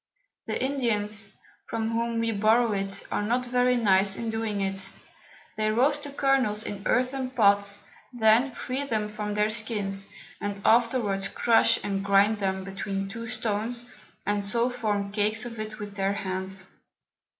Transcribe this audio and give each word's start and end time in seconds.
The 0.47 0.59
Indians, 0.59 1.31
from 1.67 1.91
whom 1.91 2.21
we 2.21 2.31
borrow 2.31 2.71
it, 2.71 3.05
are 3.11 3.21
not 3.21 3.45
very 3.45 3.75
nice 3.77 4.15
in 4.15 4.31
doing 4.31 4.59
it; 4.59 4.89
they 5.57 5.69
roast 5.69 6.05
the 6.05 6.09
Kernels 6.09 6.63
in 6.63 6.81
earthen 6.87 7.29
Pots, 7.29 7.81
then 8.11 8.49
free 8.55 8.83
them 8.83 9.09
from 9.09 9.35
their 9.35 9.51
Skins, 9.51 10.09
and 10.41 10.59
afterwards 10.65 11.27
crush 11.27 11.77
and 11.83 12.03
grind 12.03 12.39
them 12.39 12.63
between 12.63 13.09
two 13.09 13.27
Stones, 13.27 13.85
and 14.25 14.43
so 14.43 14.71
form 14.71 15.11
Cakes 15.11 15.45
of 15.45 15.59
it 15.59 15.77
with 15.77 15.95
their 15.97 16.13
Hands. 16.13 16.65